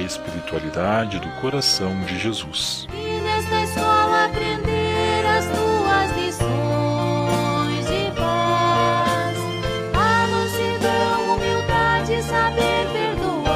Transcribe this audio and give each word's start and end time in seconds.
a 0.00 0.02
espiritualidade 0.02 1.18
do 1.18 1.28
coração 1.40 2.00
de 2.04 2.18
Jesus. 2.18 2.86
E 2.92 3.20
nesta 3.20 3.62
escola 3.62 4.24
aprender 4.26 5.26
as 5.26 5.44
tuas 5.44 6.10
lições 6.16 7.86
de 7.86 8.10
paz, 8.16 9.36
a 9.94 10.26
mansidão, 10.26 11.34
humildade, 11.34 12.22
saber 12.22 12.88
perdoar. 12.92 13.50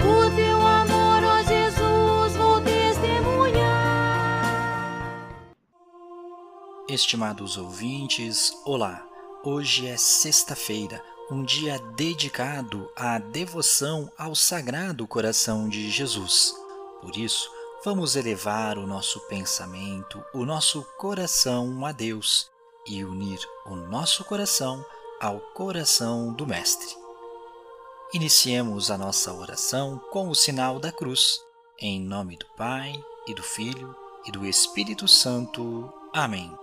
O 0.00 0.30
teu 0.36 0.64
amor, 0.64 1.24
ó 1.24 1.42
Jesus, 1.42 2.36
vou 2.36 2.60
testemunhar. 2.60 3.64
Estimados 6.88 7.56
ouvintes, 7.56 8.52
olá! 8.64 9.04
Hoje 9.44 9.88
é 9.88 9.96
sexta-feira, 9.96 11.02
um 11.30 11.44
dia 11.44 11.78
dedicado 11.96 12.90
à 12.96 13.18
devoção 13.18 14.10
ao 14.16 14.34
Sagrado 14.34 15.06
Coração 15.06 15.68
de 15.68 15.90
Jesus. 15.90 16.54
Por 17.00 17.16
isso, 17.16 17.50
vamos 17.84 18.16
elevar 18.16 18.78
o 18.78 18.86
nosso 18.86 19.20
pensamento, 19.28 20.22
o 20.32 20.44
nosso 20.44 20.82
coração 20.96 21.84
a 21.84 21.92
Deus 21.92 22.50
e 22.86 23.04
unir 23.04 23.38
o 23.66 23.76
nosso 23.76 24.24
coração 24.24 24.84
ao 25.20 25.40
coração 25.54 26.32
do 26.32 26.46
Mestre. 26.46 26.88
Iniciemos 28.12 28.90
a 28.90 28.98
nossa 28.98 29.32
oração 29.32 29.98
com 30.10 30.28
o 30.28 30.34
sinal 30.34 30.78
da 30.78 30.92
cruz, 30.92 31.40
em 31.78 32.00
nome 32.00 32.36
do 32.36 32.46
Pai, 32.56 32.92
e 33.26 33.34
do 33.34 33.42
Filho, 33.42 33.94
e 34.26 34.30
do 34.30 34.44
Espírito 34.44 35.08
Santo. 35.08 35.92
Amém. 36.12 36.61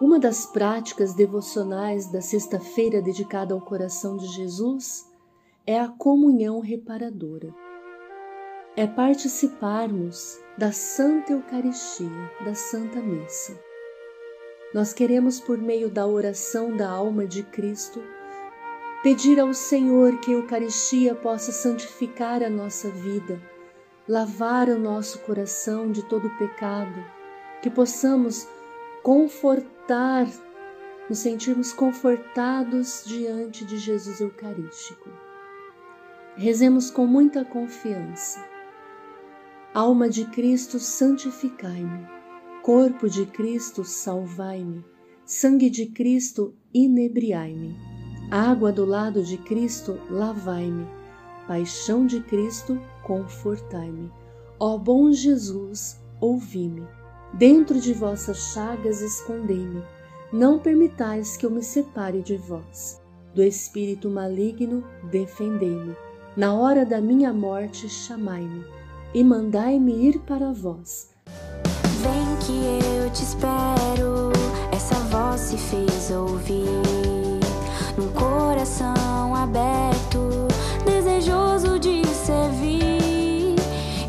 Uma 0.00 0.18
das 0.18 0.46
práticas 0.46 1.12
devocionais 1.12 2.06
da 2.06 2.22
sexta-feira 2.22 3.02
dedicada 3.02 3.52
ao 3.52 3.60
coração 3.60 4.16
de 4.16 4.28
Jesus 4.28 5.06
é 5.66 5.78
a 5.78 5.88
comunhão 5.88 6.60
reparadora. 6.60 7.54
É 8.74 8.86
participarmos 8.86 10.38
da 10.56 10.72
Santa 10.72 11.34
Eucaristia, 11.34 12.08
da 12.42 12.54
Santa 12.54 12.98
Missa. 12.98 13.60
Nós 14.72 14.94
queremos, 14.94 15.38
por 15.38 15.58
meio 15.58 15.90
da 15.90 16.06
oração 16.06 16.74
da 16.74 16.88
alma 16.88 17.26
de 17.26 17.42
Cristo, 17.42 18.02
pedir 19.02 19.38
ao 19.38 19.52
Senhor 19.52 20.18
que 20.20 20.30
a 20.30 20.36
Eucaristia 20.36 21.14
possa 21.14 21.52
santificar 21.52 22.42
a 22.42 22.48
nossa 22.48 22.88
vida, 22.88 23.38
lavar 24.08 24.70
o 24.70 24.78
nosso 24.78 25.18
coração 25.18 25.92
de 25.92 26.02
todo 26.04 26.30
pecado, 26.38 27.04
que 27.60 27.68
possamos 27.68 28.48
confortar, 29.02 30.26
nos 31.08 31.18
sentirmos 31.18 31.72
confortados 31.72 33.02
diante 33.06 33.64
de 33.64 33.78
Jesus 33.78 34.20
Eucarístico. 34.20 35.08
Rezemos 36.36 36.90
com 36.90 37.06
muita 37.06 37.44
confiança. 37.44 38.44
Alma 39.74 40.08
de 40.08 40.24
Cristo, 40.26 40.78
santificai-me. 40.78 42.06
Corpo 42.62 43.08
de 43.08 43.26
Cristo, 43.26 43.84
salvai-me. 43.84 44.84
Sangue 45.24 45.70
de 45.70 45.86
Cristo, 45.86 46.54
inebriai-me. 46.72 47.76
Água 48.30 48.72
do 48.72 48.84
lado 48.84 49.22
de 49.22 49.38
Cristo, 49.38 49.98
lavai-me. 50.10 50.86
Paixão 51.46 52.06
de 52.06 52.20
Cristo, 52.20 52.80
confortai-me. 53.02 54.10
Ó 54.58 54.76
bom 54.78 55.10
Jesus, 55.10 56.00
ouvi-me. 56.20 56.99
Dentro 57.32 57.80
de 57.80 57.92
vossas 57.94 58.52
chagas 58.52 59.00
escondei-me. 59.00 59.82
Não 60.32 60.58
permitais 60.58 61.36
que 61.36 61.46
eu 61.46 61.50
me 61.50 61.62
separe 61.62 62.22
de 62.22 62.36
vós. 62.36 63.00
Do 63.34 63.42
espírito 63.42 64.10
maligno, 64.10 64.84
defendei-me. 65.10 65.96
Na 66.36 66.54
hora 66.54 66.84
da 66.84 67.00
minha 67.00 67.32
morte, 67.32 67.88
chamai-me 67.88 68.64
e 69.14 69.24
mandai-me 69.24 69.92
ir 70.08 70.18
para 70.20 70.52
vós. 70.52 71.10
Vem 72.00 72.36
que 72.40 72.86
eu 72.86 73.10
te 73.10 73.22
espero. 73.22 74.32
Essa 74.72 74.94
voz 75.10 75.40
se 75.40 75.56
fez 75.56 76.10
ouvir. 76.10 76.64
Num 77.96 78.08
coração 78.12 79.34
aberto, 79.34 80.48
desejoso 80.84 81.78
de 81.78 82.06
servir. 82.06 83.56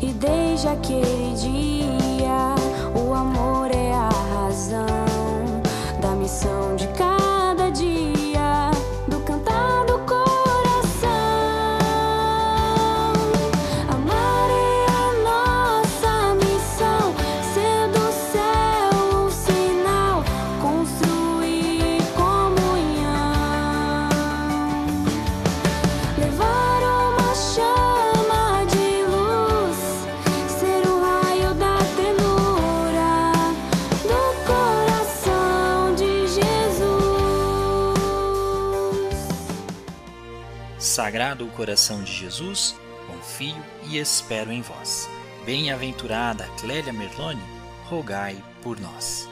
E 0.00 0.12
desde 0.12 0.68
aquele 0.68 1.34
dia, 1.34 1.61
Sagrado 40.82 41.46
Coração 41.46 42.02
de 42.02 42.12
Jesus, 42.12 42.74
confio 43.06 43.54
e 43.84 43.98
espero 43.98 44.50
em 44.50 44.62
vós. 44.62 45.08
Bem-aventurada 45.46 46.50
Clélia 46.58 46.92
Merlone, 46.92 47.40
rogai 47.84 48.36
por 48.60 48.80
nós. 48.80 49.28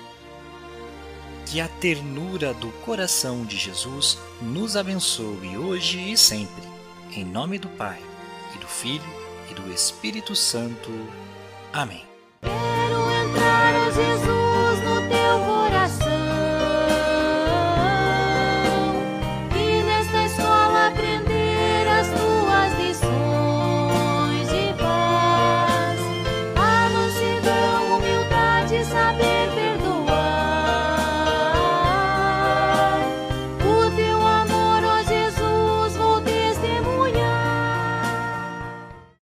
Que 1.46 1.60
a 1.60 1.66
ternura 1.66 2.54
do 2.54 2.68
coração 2.84 3.44
de 3.44 3.56
Jesus 3.56 4.16
nos 4.40 4.76
abençoe 4.76 5.58
hoje 5.58 6.12
e 6.12 6.16
sempre. 6.16 6.62
Em 7.10 7.24
nome 7.24 7.58
do 7.58 7.68
Pai, 7.70 8.00
e 8.54 8.58
do 8.58 8.68
Filho, 8.68 9.02
e 9.50 9.54
do 9.54 9.72
Espírito 9.72 10.36
Santo. 10.36 10.88
Amém. 11.72 12.04
Quero 12.42 13.28
entrar, 13.28 13.90
Jesus. 13.92 14.40